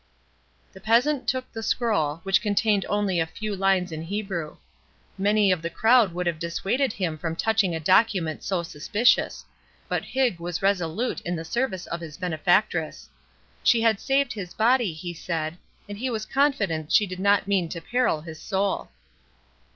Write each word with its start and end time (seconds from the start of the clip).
The 0.73 0.81
peasant 0.81 1.27
took 1.27 1.51
the 1.53 1.61
scroll, 1.61 2.21
which 2.23 2.41
contained 2.41 2.87
only 2.89 3.19
a 3.19 3.27
few 3.27 3.55
lines 3.55 3.91
in 3.91 4.01
Hebrew. 4.01 4.57
Many 5.15 5.51
of 5.51 5.61
the 5.61 5.69
crowd 5.69 6.11
would 6.11 6.25
have 6.25 6.39
dissuaded 6.39 6.91
him 6.93 7.19
from 7.19 7.35
touching 7.35 7.75
a 7.75 7.79
document 7.79 8.41
so 8.41 8.63
suspicious; 8.63 9.45
but 9.87 10.03
Higg 10.03 10.39
was 10.39 10.63
resolute 10.63 11.21
in 11.21 11.35
the 11.35 11.45
service 11.45 11.85
of 11.85 12.01
his 12.01 12.17
benefactress. 12.17 13.09
She 13.61 13.81
had 13.81 13.99
saved 13.99 14.33
his 14.33 14.55
body, 14.55 14.91
he 14.91 15.13
said, 15.13 15.59
and 15.87 15.99
he 15.99 16.09
was 16.09 16.25
confident 16.25 16.91
she 16.91 17.05
did 17.05 17.19
not 17.19 17.47
mean 17.47 17.69
to 17.69 17.79
peril 17.79 18.21
his 18.21 18.39
soul. 18.41 18.89